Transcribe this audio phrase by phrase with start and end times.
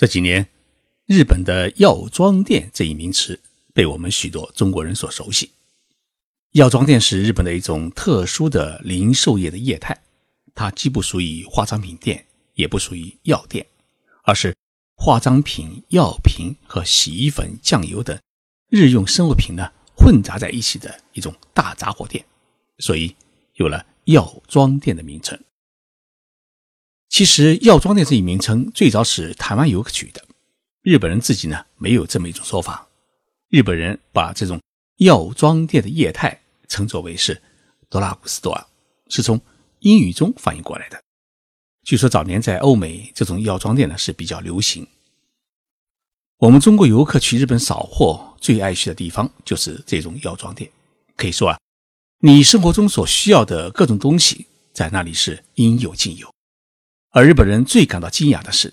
[0.00, 0.48] 这几年，
[1.04, 3.38] 日本的药妆店这一名词
[3.74, 5.50] 被我们许多中国人所熟悉。
[6.52, 10.00] 药妆店是日本的一种特殊的零售业的业态，
[10.54, 12.24] 它既不属于化妆品店，
[12.54, 13.66] 也不属于药店，
[14.22, 14.56] 而是
[14.96, 18.18] 化妆品、药品和洗衣粉、酱油等
[18.70, 22.24] 日用生活品呢混杂在一起的一种大杂货店，
[22.78, 23.14] 所以
[23.56, 25.38] 有了药妆店的名称。
[27.10, 30.24] 其实，药妆店这一名称最早是台湾游客取的，
[30.80, 32.86] 日本人自己呢没有这么一种说法。
[33.48, 34.60] 日本人把这种
[34.98, 37.42] 药妆店的业态称作为是
[37.90, 38.64] “多拉古斯多尔”，
[39.10, 39.40] 是从
[39.80, 41.02] 英语中翻译过来的。
[41.82, 44.86] 据说早年在欧美，这种药妆店呢是比较流行。
[46.38, 50.70] 我们中国游客去日本扫货最爱去的地方就是这种药妆店。
[51.16, 51.58] 可以说啊，
[52.20, 56.32] 你生活中所需要的各种东西在那里是应有尽有。
[57.12, 58.72] 而日本人最感到惊讶的是，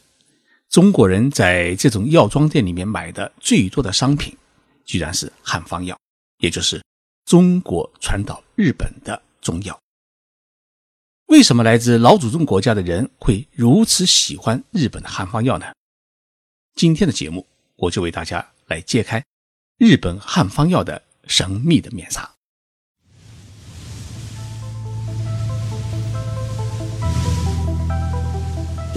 [0.69, 4.37] 中国人在这种药妆店里面买的最多的商品，
[4.85, 5.99] 居然是汉方药，
[6.37, 6.79] 也就是
[7.25, 9.79] 中国传到日本的中药。
[11.25, 15.65] 为什么来自老祖宗国家的人会如此喜欢日本的汉方药呢？
[16.75, 19.25] 今天的节目，我就为大家来揭开
[19.79, 22.36] 日本汉方药的神秘的面纱。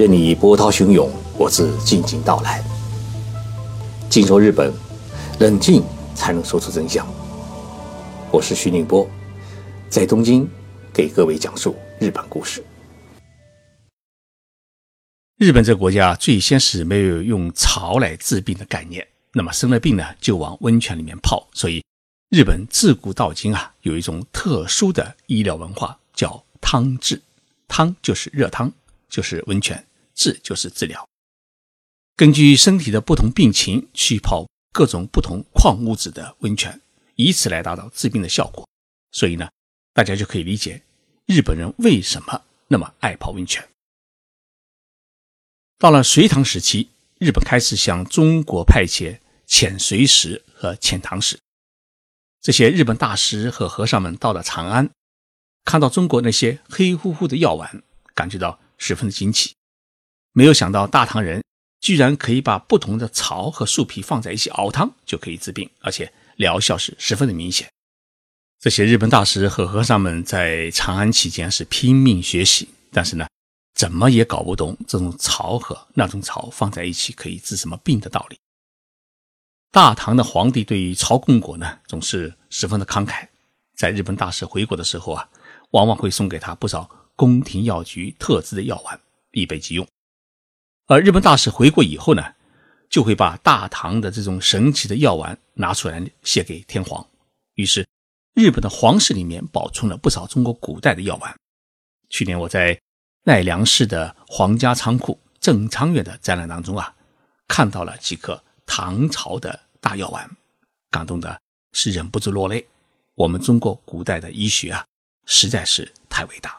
[0.00, 2.64] 任你波涛汹涌，我自静静到来。
[4.08, 4.72] 静说日本，
[5.40, 5.84] 冷静
[6.14, 7.06] 才能说出真相。
[8.32, 9.06] 我是徐宁波，
[9.90, 10.48] 在东京
[10.90, 12.64] 给各位讲述日本故事。
[15.36, 21.84] 日本这个国家最先是没有用草来治病的概念，那么生了病呢就往温泉里面泡，所以
[22.30, 27.20] 日本自古到今啊有一种特殊的医疗文化，叫汤治。
[27.68, 28.72] 汤就是热汤，
[29.10, 29.84] 就是温泉。
[30.20, 31.08] 治就是治疗，
[32.14, 36.78] 根据身体的不同病情去泡各种不同矿物质的温泉，
[37.14, 38.68] 以此来达到治病的效果。
[39.12, 39.50] 所以呢，
[39.94, 40.82] 大家就可以理解
[41.24, 43.66] 日本人为什么那么爱泡温泉。
[45.78, 51.40] 到了隋唐时期，日本开始向中国派遣遣隋使和遣唐使。
[52.42, 54.90] 这些日本大师和和尚们到了长安，
[55.64, 57.82] 看到中国那些黑乎乎的药丸，
[58.14, 59.54] 感觉到十分的惊奇。
[60.32, 61.42] 没有想到大唐人
[61.80, 67.68] 居然可以把不同的草和树皮放在一起熬汤就可以治病，而且疗效是十分的明显。
[68.60, 73.26] 这些日本大师和和尚们在长安期间是拼命学习，但是呢，
[73.74, 78.38] 怎么也搞不懂这种草和那种草放在一起可以治什么病的道理。
[79.72, 83.26] 大唐的皇帝对于曹公国呢总是十分的慷慨，
[83.76, 85.28] 在日本大使回国的时候啊，
[85.70, 89.00] 往往会送给他不少宫廷药局特制的药丸，
[89.32, 89.86] 以备急用。
[90.90, 92.34] 而日本大使回国以后呢，
[92.88, 97.06] 就会把大唐的这种神奇的药丸拿出来献给天皇。
[97.54, 97.86] 于是，
[98.34, 101.32] 日本的皇室里面保存了不少中国古代的药丸。
[102.08, 102.76] 去年我在
[103.22, 106.92] 奈良市的皇家仓库正仓院的展览当中啊，
[107.46, 110.28] 看到了几颗唐朝的大药丸，
[110.90, 111.40] 感动的
[111.72, 112.66] 是忍不住落泪。
[113.14, 114.84] 我们中国古代的医学啊，
[115.24, 116.58] 实在是太伟大。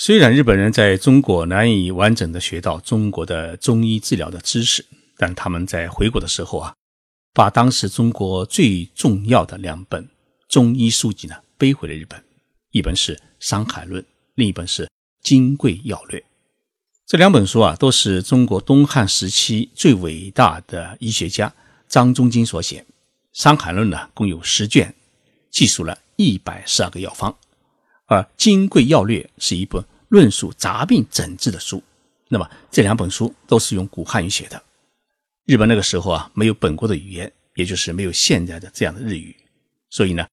[0.00, 4.86] 虽然日本人在中国难以完整的学到中国的中医治疗的知识，
[5.16, 6.72] 但他们在回国的时候啊，
[7.34, 10.08] 把当时中国最重要的两本
[10.48, 12.22] 中医书籍呢背回了日本，
[12.70, 14.00] 一本是《伤寒论》，
[14.36, 14.84] 另一本是
[15.20, 16.20] 《金匮要略》。
[17.04, 21.52] 这两本书啊，都是中国东汉时期最伟大的医学家
[21.88, 22.82] 张仲景所写。
[23.32, 24.94] 《伤寒论》呢，共有十卷，
[25.50, 27.36] 记述了一百十二个药方。
[28.08, 31.82] 而《金匮要略》是一本论述杂病诊治的书，
[32.28, 34.60] 那么这两本书都是用古汉语写的。
[35.44, 39.36] 日本那个时候啊，没有本国的语言，也就是没有现在的这样的日语，
[39.90, 40.26] 所以呢，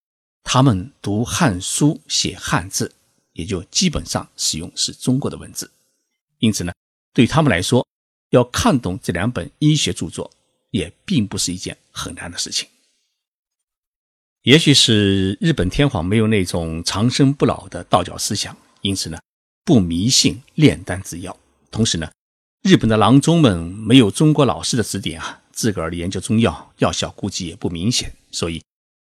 [0.44, 2.90] 他们读汉书写汉字，
[3.34, 5.70] 也就基本上使用是中国的文字。
[6.40, 6.72] 因此呢，
[7.14, 7.86] 对他们来说，
[8.30, 10.32] 要看懂这两本医学著作，
[10.72, 12.68] 也并不是一件很难的事情。
[14.46, 19.20] 也许是日本天皇没有那种长生不老的道教思想，因此呢，
[19.64, 21.36] 不迷信炼丹制药。
[21.72, 22.12] 同时呢，
[22.62, 28.16] 日本的郎中们没有中国老师的指点啊，自个儿研究中药，药效估计也不明显。
[28.32, 28.64] 所以，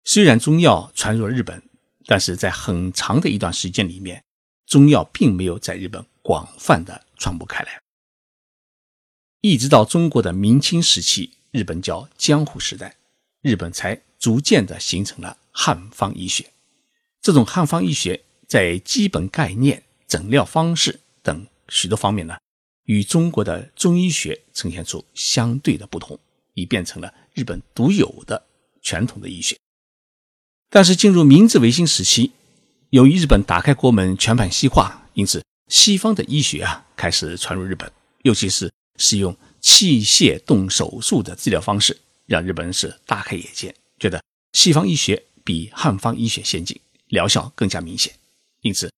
[0.06, 1.62] 虽然中药传入了日本，
[2.06, 4.24] 但是在很长的一段时间里面，
[4.66, 7.82] 中药并没有在日本广泛的传播开来。
[9.42, 12.96] 一直到中国的明清时期，日本叫江户时代，
[13.42, 14.02] 日本才。
[14.20, 16.52] 逐渐的形成了汉方医学，
[17.22, 22.38] 这种汉方医学在基本概念、诊疗方式等许多方面呢，
[22.84, 26.20] 与中国的中医学呈现出相对的不同，
[26.54, 28.46] 已变成了日本独有的
[28.82, 29.58] 传统的医学。
[30.70, 32.32] 但是进入明治维新时期，
[32.90, 37.92] 由于日本打开国门，全盘西化，因此西方的医学啊开始传入日本，
[38.24, 48.14] 尤其是使用器械动手术的治疗方式，让日本人是大开眼界，觉得西方医学比汉方医学先进，疗效更加明显。
[48.62, 48.92] 因此，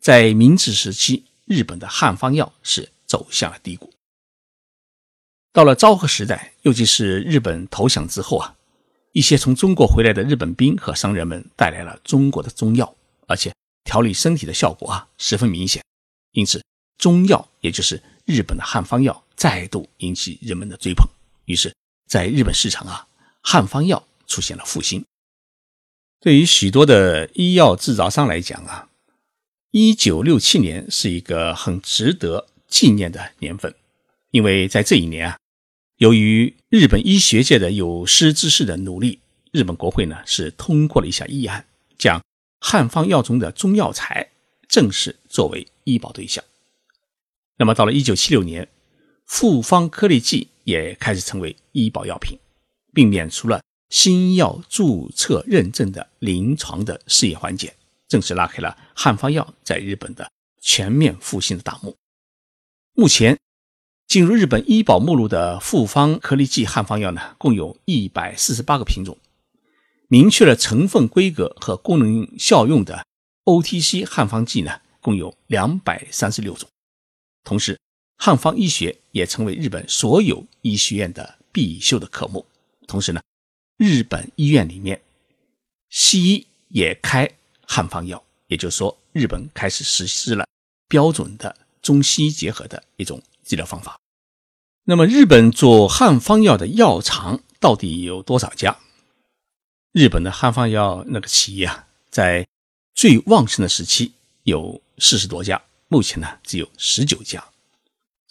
[0.00, 3.92] 在明治时期，日本的汉方药是走向了低谷。
[5.52, 8.56] 到了昭和时代，尤其是日本投降之后啊。
[9.14, 12.96] 一些从中国回来的日本兵和商人们带来了中国的中药，
[13.28, 15.84] 而且调理身体的效果啊十分明显，
[16.30, 16.64] 因此
[16.96, 21.06] 中药也就是日本的汉方药再度引起人们的追捧。
[21.44, 21.76] 于是，
[22.08, 23.06] 在日本市场啊，
[23.42, 24.02] 汉方药
[24.32, 25.04] 出现了复兴。
[26.20, 28.88] 对于许多的医药制造商来讲啊，
[29.72, 33.74] 一九六七年是一个很值得纪念的年份，
[34.30, 35.36] 因为在这一年啊。
[35.96, 39.20] 由于日本医学界的有识之士的努力，
[39.52, 41.64] 日本国会呢是通过了一项议案，
[41.98, 42.20] 将
[42.60, 44.30] 汉方药中的中药材
[44.68, 46.42] 正式作为医保对象。
[47.58, 48.68] 那么到了一九七六年，
[49.26, 52.38] 复方颗粒剂也开始成为医保药品，
[52.92, 53.62] 并免除了
[53.92, 57.76] 新药注册认证的临床的试验环节，
[58.08, 61.94] 正式拉开了汉方药在日本的全面复兴的大幕。
[62.94, 63.38] 目前。
[64.08, 69.16] 进入日本医保目录的复方颗粒剂汉方药呢，共有一百四十八个品种。
[70.08, 73.06] 明确了成分规格和功能效用的
[73.44, 76.68] OTC 汉方剂呢，共有两百三十六种。
[77.42, 77.80] 同时，
[78.18, 82.44] 汉方医学也成为日本所有医学院的必修的科目。
[82.86, 83.22] 同时呢，
[83.76, 85.00] 日本医院里面
[85.88, 87.30] 西医也开
[87.66, 90.46] 汉方药，也就是说，日本开始实施了
[90.88, 93.98] 标准的中西医结合的一种治疗方法。
[94.84, 98.78] 那么，日本做汉方药的药厂到底有多少家？
[99.92, 102.46] 日本的汉方药那个企业啊，在
[102.94, 104.12] 最旺盛的时期
[104.44, 107.51] 有四十多家，目前呢只有十九家。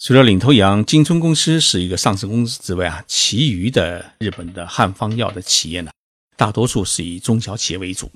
[0.04, 5.92] 除了领头羊金春公司是一个上市公司之外啊，其余的日本的汉方药的企业呢，
[6.36, 8.12] 大多数是以中小企业为主。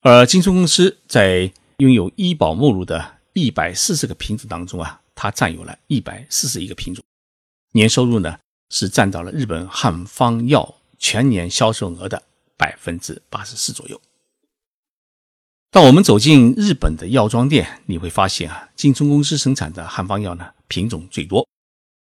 [0.00, 7.04] 而金春公司在拥有医保目录的一百四十个品种当中啊，它占有了一百四十一个品种。
[7.72, 8.38] 年收入呢
[8.70, 12.22] 是占到了日本汉方药全年销售额的
[12.56, 14.00] 百分之八十四左右。
[15.70, 21.46] 当我们走进日本的药妆店，你会发现啊，金春公司生产的汉方药呢品种最多，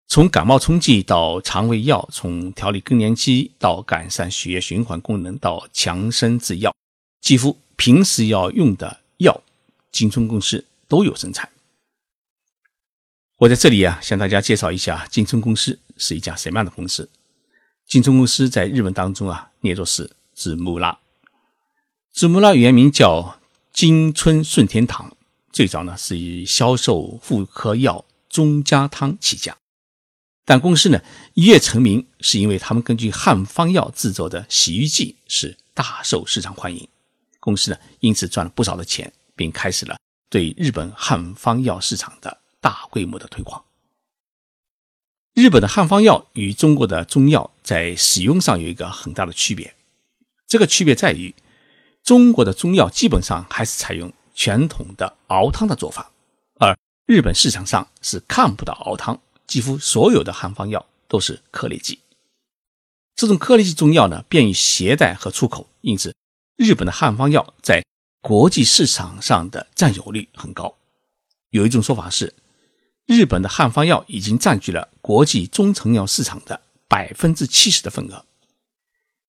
[0.09, 6.75] 从感冒冲剂到肠胃药，从调理更年期到改善血液循环功能到强身制药，
[7.21, 9.43] 几乎平时要用的药，
[9.91, 11.51] 金春公司都有生产。
[13.37, 17.11] 我在这里啊，向大家介绍一下金春公司是一家什么样的公司。
[17.87, 20.99] 金春公司在日文当中啊，念作是紫木拉。
[22.13, 23.39] 紫木拉原名叫
[23.73, 25.17] 金春顺天堂，
[25.53, 29.57] 最早呢是以销售妇科药中家汤起家。
[30.45, 31.01] 但公司呢
[31.35, 36.89] 一跃成名，是因为他们根据汉方药制作的洗浴剂是大受市场欢迎，
[37.41, 39.97] 公司呢因此赚了不少的钱，并开始了
[40.29, 42.39] 对日本汉方药市场的。
[42.63, 43.65] 大规模的推广。
[45.35, 49.75] 日本的汉方药与中国的中药在使用上有一个很大的区别，
[50.47, 51.35] 这个区别在于，
[52.13, 56.13] 中国的中药基本上还是采用传统的熬汤的做法，
[56.61, 56.77] 而
[57.07, 62.01] 日本市场上是看不到熬汤，几乎所有的汉方药都是颗粒剂。
[63.17, 66.15] 这种颗粒剂中药呢，便于携带和出口，因此
[66.57, 67.83] 日本的汉方药在
[68.21, 70.77] 国际市场上的占有率很高。
[71.49, 72.35] 有一种说法是。
[73.07, 78.27] 日本的汉方药已经占据了国际中成药市场的百分之七十的份额。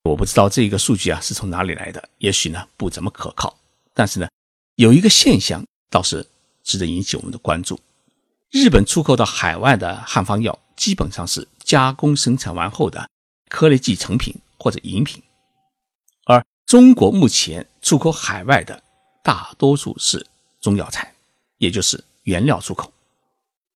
[0.04, 3.58] 我不知道这个数据啊是从哪里来的，也许呢不怎么可靠。
[3.94, 4.28] 但是呢，
[4.76, 6.28] 有一个现象倒是
[6.64, 7.80] 值得引起我们的关注：
[8.52, 13.10] 日本出口到海外的汉方药基本上是加工生产完后的
[13.50, 15.24] 颗粒剂成品或者饮品，
[16.26, 18.84] 而中国目前出口海外的
[19.24, 20.26] 大多数是
[20.60, 21.14] 中药材，
[21.60, 22.92] 也就是原料出口。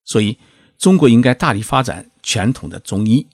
[0.04, 0.38] 所以，
[0.78, 3.26] 中国应该大力发展传统的中医，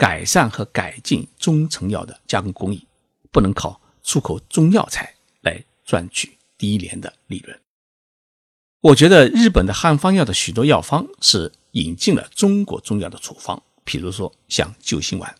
[0.00, 2.86] 改善和改进中成药的加工工艺，
[3.30, 7.60] 不能靠出口中药材来赚取低廉的利润。
[8.80, 15.36] 我觉得日本的汉方药的许多药方是引进了中国中药的处方，比如说像救心丸，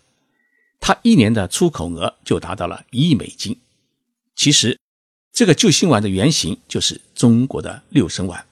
[0.78, 3.58] 它一年的出口额就达到了一亿美金。
[4.36, 4.78] 其实，
[5.32, 8.46] 这个救心丸的原型就是中国的六神丸。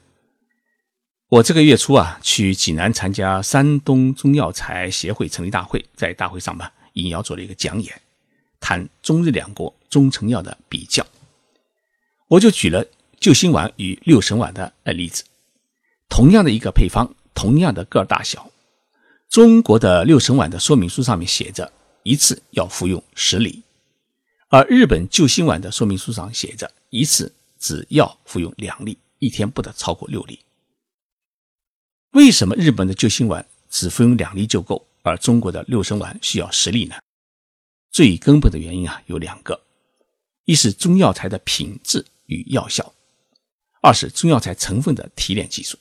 [1.31, 8.01] 我这个月初啊，去济南参加山东中药材协会成立大会，在大会上吧，应邀做了一个讲演，
[8.59, 11.07] 谈中日两国中成药的比较。
[12.29, 12.83] 我就举了
[13.21, 15.23] 救心丸与六神丸的呃例子，
[16.09, 18.51] 同样的一个配方，同样的个儿大小，
[19.29, 21.71] 中国的六神丸的说明书上面写着
[22.05, 23.63] 一次要服用十粒，
[24.49, 30.39] 而日本救心丸的说明书上写着一次只要服用两粒，一天不得超过六粒。
[32.13, 36.97] 为什么日本的救心丸只服用两粒就够，而中国的六神丸需要十粒呢？
[37.91, 39.61] 最根本的原因啊有两个：
[40.45, 42.95] 一是中药材的品质与药效，
[43.83, 45.79] 二是中药材成分的提炼技术。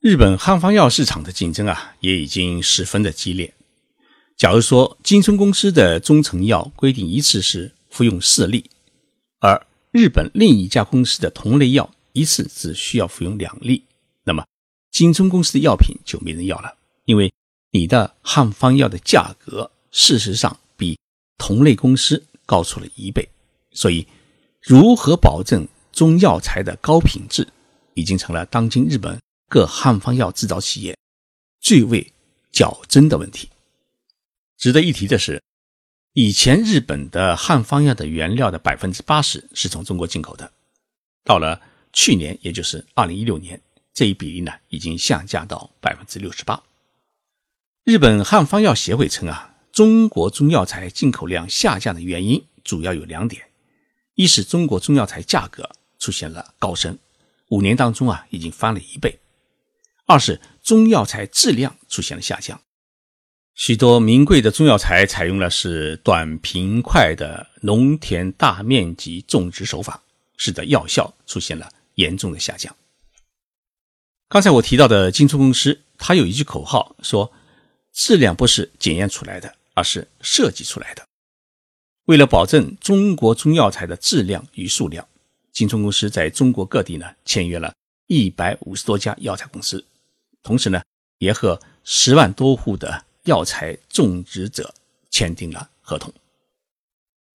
[0.00, 3.54] 日本汉方药市场的竞争啊也已经十分的激烈。
[4.36, 8.68] 假如说金春公司的中成药规定一次是服用四粒，
[9.38, 13.84] 而日本另一家公司的同类药一次只需要服用两粒，
[14.92, 17.32] 金春公司的药品就没人要了，因为
[17.70, 20.98] 你的汉方药的价格事实上比
[21.38, 23.26] 同类公司高出了一倍，
[23.72, 24.06] 所以
[24.60, 27.48] 如何保证中药材的高品质，
[27.94, 29.18] 已经成了当今日本
[29.48, 30.96] 各汉方药制造企业
[31.58, 32.12] 最为
[32.52, 33.48] 较真的问题。
[34.58, 35.42] 值得一提的是，
[36.12, 40.52] 以前日本的汉方药的原料的百分之八十是从中国进口的，
[41.24, 41.58] 到了
[41.94, 43.58] 去年，也就是二零一六年。
[43.94, 46.62] 这一比例呢，已经下降到百分之六十八。
[47.84, 53.48] 日本汉方药协会称啊，中国中药材进口量下降的原因主要有两点：
[54.14, 55.68] 一是中国中药材价格
[55.98, 56.98] 出现了高升，
[57.48, 59.18] 五年当中啊已经翻了一倍；
[60.06, 62.60] 二是中药材质量出现了下降，
[63.54, 70.02] 许多名贵的中药材采用了是短平快的农田大面积种植手法，
[70.36, 72.74] 使得药效出现了严重的下降。
[74.32, 77.30] 刚才我提到的金春公司，它有一句口号说
[77.92, 81.06] ：“质量不是检验出来的，而是设计出来的。”
[82.08, 85.06] 为了保证中国中药材的质量与数量，
[85.52, 87.74] 金春公司在中国各地呢签约了
[88.06, 89.84] 一百五十多家药材公司，
[90.42, 90.80] 同时呢
[91.18, 94.74] 也和十万多户的药材种植者
[95.10, 96.10] 签订了合同。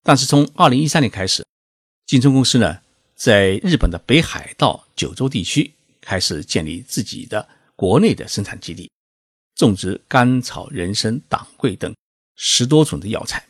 [0.02, 1.46] 但是从二零一三年开始，
[2.08, 2.80] 金春公司呢
[3.16, 5.76] 在日本的北海道、九州地区。
[6.08, 7.46] 开始建立自己的
[7.76, 8.90] 国内的生产基地，
[9.56, 11.94] 种植甘草、人参、党桂等
[12.38, 13.46] 十多种的药材。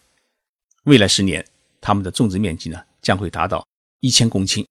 [0.85, 1.45] 未来十年，
[1.79, 3.63] 他们的种植面积呢将会达到
[3.99, 4.65] 一千公顷。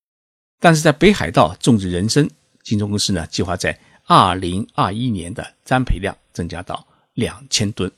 [0.58, 2.28] 但是在北海道种植人参，
[2.64, 7.88] 金钟公司呢计划在二零二一年的栽培量增加到两千吨。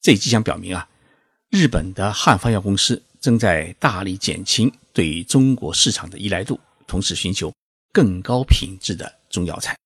[0.00, 0.88] 这迹象表明啊，
[1.48, 7.52] 日本的汉方药公司正在大力减轻对中国市场的依赖度，同时寻求。
[7.92, 9.76] 更高品质的中药材。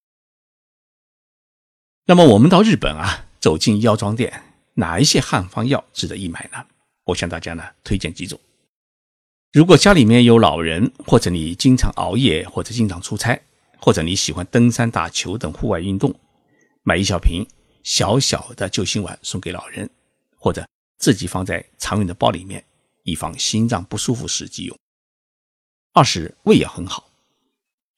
[2.07, 4.43] 那么我们到日本啊，走进药妆店，
[4.75, 6.67] 哪一些汉方药值得一买呢？
[7.05, 8.39] 我向大家呢推荐几种。
[9.53, 13.41] 如果家里面有老人，或者你经常熬夜，或者经常出差，
[13.79, 16.15] 或者你喜欢登山、打球等户外运动，
[16.83, 17.47] 买一小瓶
[17.83, 19.89] 小小的救心丸送给老人，
[20.37, 20.67] 或者
[20.99, 22.65] 自己放在常用的包里面，
[23.05, 24.77] 以防心脏不舒服时急用。
[25.93, 27.09] 二是胃也很好。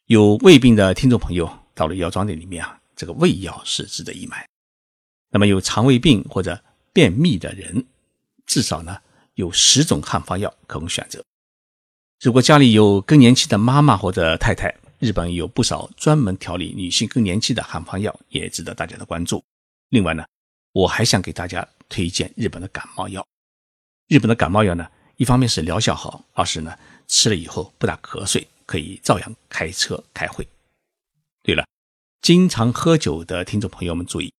[0.06, 4.48] 有胃病的听众朋友到了药妆店里面啊，这个胃药是值得一买。
[5.30, 7.84] 那么有肠胃病或者便秘的人，
[8.46, 8.96] 至少呢
[9.34, 11.24] 有十种汉方药可供选择。
[12.20, 19.42] 如果家里有更年期的妈妈或者太太，日本有不少专门调理女性更年期的汉方药，也值得大家的关注。
[19.88, 20.24] 另外呢，
[20.70, 23.26] 我还想给大家推荐日本的感冒药。
[24.06, 26.72] 日本的感冒药呢，一方面是疗效好，二是呢
[27.08, 28.46] 吃了以后不打瞌睡。
[28.66, 30.46] 可以照样开车开会。
[31.42, 31.64] 对了，
[32.20, 34.32] 经常喝酒的听众朋友们注意，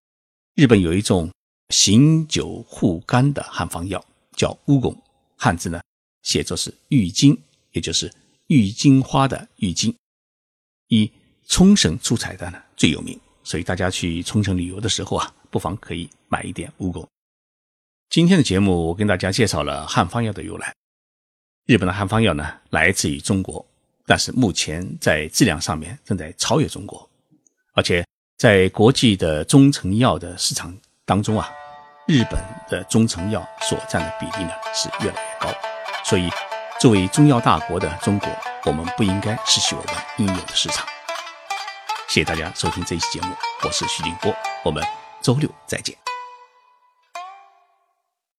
[0.55, 1.31] 日本有一种
[1.69, 4.03] 醒酒护肝的汉方药，
[4.33, 4.95] 叫乌汞，
[5.37, 5.81] 汉字呢
[6.23, 7.41] 写作是郁金，
[7.71, 8.13] 也就是
[8.47, 9.95] 郁金花的郁金。
[10.89, 11.11] 以
[11.47, 17.07] 冲绳出产的呢最有名，所以大家去冲绳旅游的时候啊，不妨可以买一点乌汞。
[18.09, 20.73] 今天的节目我跟大家介绍了汉方药的由来。
[21.65, 23.65] 日本的汉方药呢来自于中国。
[24.07, 27.07] 但是目前在质量上面正在超越中国，
[27.73, 28.05] 而且
[28.37, 30.73] 在国际的中成药的市场
[31.05, 31.51] 当中啊，
[32.07, 35.53] 日本的中成药所占的比例呢是越来越高。
[36.05, 36.29] 所以，
[36.79, 38.29] 作为中药大国的中国，
[38.63, 40.87] 我们不应该失去我们应有的市场。
[42.07, 43.35] 谢谢大家收听这一期节目，
[43.65, 44.33] 我是徐静波，
[44.63, 44.81] 我们
[45.21, 45.93] 周六再见。